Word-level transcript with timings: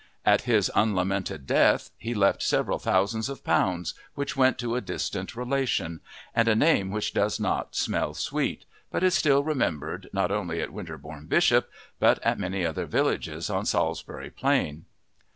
At 0.25 0.41
his 0.49 0.71
unlamented 0.73 1.45
death 1.45 1.91
he 1.95 2.15
left 2.15 2.41
several 2.41 2.79
thousands 2.79 3.29
of 3.29 3.43
pounds, 3.43 3.93
which 4.15 4.35
went 4.35 4.57
to 4.57 4.75
a 4.75 4.81
distant 4.81 5.35
relation, 5.35 5.99
and 6.33 6.47
a 6.47 6.55
name 6.55 6.89
which 6.89 7.13
does 7.13 7.39
not 7.39 7.75
smell 7.75 8.15
sweet, 8.15 8.65
but 8.91 9.03
is 9.03 9.13
still 9.13 9.43
remembered 9.43 10.09
not 10.11 10.31
only 10.31 10.59
at 10.59 10.73
Winterbourne 10.73 11.27
Bishop 11.27 11.69
but 11.99 12.17
at 12.23 12.39
many 12.39 12.65
other 12.65 12.87
villages 12.87 13.47
on 13.51 13.63
Salisbury 13.67 14.31
Plain. 14.31 14.85